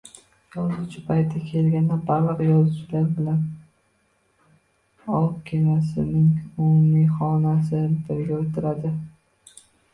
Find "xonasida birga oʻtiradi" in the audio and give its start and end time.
7.21-8.99